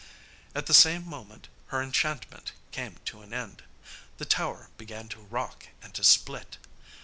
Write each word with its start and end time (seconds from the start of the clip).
At 0.55 0.65
the 0.65 0.73
same 0.73 1.05
moment 1.07 1.47
her 1.67 1.79
enchantment 1.79 2.53
came 2.71 2.95
to 3.05 3.21
an 3.21 3.35
end. 3.35 3.61
The 4.17 4.25
tower 4.25 4.71
began 4.75 5.07
to 5.09 5.19
rock 5.25 5.67
and 5.83 5.93
to 5.93 6.03
split. 6.03 6.57